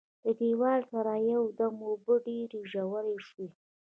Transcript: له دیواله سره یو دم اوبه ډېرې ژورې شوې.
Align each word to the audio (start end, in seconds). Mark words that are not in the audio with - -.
له 0.23 0.31
دیواله 0.41 0.85
سره 0.91 1.13
یو 1.33 1.43
دم 1.59 1.75
اوبه 1.89 2.15
ډېرې 2.25 2.61
ژورې 2.71 3.17
شوې. 3.27 3.47